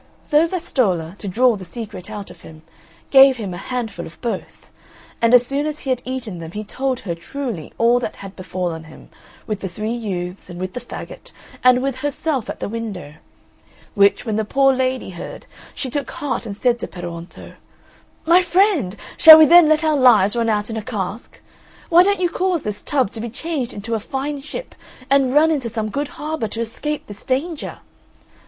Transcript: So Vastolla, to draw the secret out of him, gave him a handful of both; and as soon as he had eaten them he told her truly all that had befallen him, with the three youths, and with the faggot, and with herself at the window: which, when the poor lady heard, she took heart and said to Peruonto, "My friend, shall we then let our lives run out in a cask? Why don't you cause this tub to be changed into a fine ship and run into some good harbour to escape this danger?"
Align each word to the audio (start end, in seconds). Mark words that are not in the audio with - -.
So 0.23 0.47
Vastolla, 0.47 1.13
to 1.19 1.27
draw 1.27 1.55
the 1.55 1.63
secret 1.63 2.09
out 2.09 2.31
of 2.31 2.41
him, 2.41 2.63
gave 3.11 3.37
him 3.37 3.53
a 3.53 3.57
handful 3.57 4.07
of 4.07 4.19
both; 4.19 4.65
and 5.21 5.31
as 5.31 5.45
soon 5.45 5.67
as 5.67 5.81
he 5.81 5.91
had 5.91 6.01
eaten 6.05 6.39
them 6.39 6.53
he 6.53 6.63
told 6.63 7.01
her 7.01 7.13
truly 7.13 7.71
all 7.77 7.99
that 7.99 8.15
had 8.15 8.35
befallen 8.35 8.85
him, 8.85 9.09
with 9.45 9.59
the 9.59 9.69
three 9.69 9.93
youths, 9.93 10.49
and 10.49 10.59
with 10.59 10.73
the 10.73 10.79
faggot, 10.79 11.31
and 11.63 11.83
with 11.83 11.97
herself 11.97 12.49
at 12.49 12.59
the 12.59 12.67
window: 12.67 13.13
which, 13.93 14.25
when 14.25 14.37
the 14.37 14.43
poor 14.43 14.73
lady 14.73 15.11
heard, 15.11 15.45
she 15.75 15.91
took 15.91 16.09
heart 16.09 16.47
and 16.47 16.57
said 16.57 16.79
to 16.79 16.87
Peruonto, 16.87 17.53
"My 18.25 18.41
friend, 18.41 18.95
shall 19.17 19.37
we 19.37 19.45
then 19.45 19.69
let 19.69 19.83
our 19.83 19.95
lives 19.95 20.35
run 20.35 20.49
out 20.49 20.71
in 20.71 20.77
a 20.77 20.81
cask? 20.81 21.39
Why 21.89 22.01
don't 22.01 22.19
you 22.19 22.29
cause 22.31 22.63
this 22.63 22.81
tub 22.81 23.11
to 23.11 23.21
be 23.21 23.29
changed 23.29 23.71
into 23.71 23.93
a 23.93 23.99
fine 23.99 24.41
ship 24.41 24.73
and 25.11 25.35
run 25.35 25.51
into 25.51 25.69
some 25.69 25.89
good 25.91 26.07
harbour 26.17 26.47
to 26.47 26.61
escape 26.61 27.05
this 27.05 27.23
danger?" 27.23 27.81